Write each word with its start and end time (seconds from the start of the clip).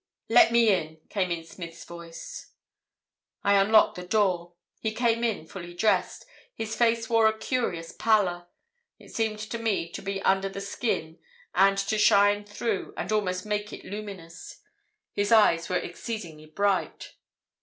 "'Let 0.29 0.51
me 0.51 0.69
in,' 0.69 0.99
came 1.09 1.29
in 1.29 1.43
Smith's 1.43 1.83
voice. 1.85 2.53
"I 3.43 3.53
unlocked 3.53 3.93
the 3.93 4.03
door. 4.07 4.53
He 4.79 4.93
came 4.95 5.23
in 5.23 5.45
fully 5.45 5.75
dressed. 5.75 6.25
His 6.55 6.75
face 6.75 7.07
wore 7.07 7.27
a 7.27 7.37
curious 7.37 7.91
pallor. 7.91 8.47
It 8.97 9.13
seemed 9.13 9.37
to 9.37 9.59
me 9.59 9.87
to 9.91 10.01
be 10.01 10.19
under 10.23 10.49
the 10.49 10.59
skin 10.59 11.19
and 11.53 11.77
to 11.77 11.99
shine 11.99 12.45
through 12.45 12.95
and 12.97 13.11
almost 13.11 13.45
make 13.45 13.71
it 13.71 13.85
luminous. 13.85 14.61
His 15.13 15.31
eyes 15.31 15.69
were 15.69 15.77
exceedingly 15.77 16.47
bright. 16.47 17.13